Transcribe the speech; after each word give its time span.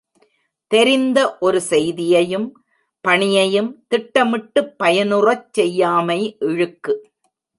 தெரிந்த 0.71 1.37
ஒரு 1.39 1.61
செய்தியையும் 1.69 2.47
பணியையும் 3.05 3.69
திட்டமிட்டுப் 3.89 4.73
பயனுறச் 4.83 5.53
செய்யாமை 5.53 6.19
இழுக்கு. 6.39 6.93